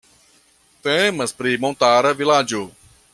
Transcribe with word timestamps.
Temas 0.87 1.37
pri 1.41 1.53
montara 1.67 2.17
vilaĝo. 2.23 2.65